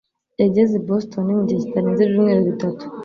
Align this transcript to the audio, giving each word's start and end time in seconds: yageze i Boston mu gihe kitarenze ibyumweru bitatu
yageze 0.41 0.73
i 0.77 0.81
Boston 0.87 1.25
mu 1.35 1.41
gihe 1.47 1.59
kitarenze 1.63 2.01
ibyumweru 2.03 2.41
bitatu 2.49 2.83